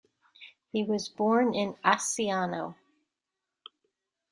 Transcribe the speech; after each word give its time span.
He 0.71 0.83
was 0.83 1.09
born 1.09 1.53
in 1.53 1.75
Asciano. 1.85 2.73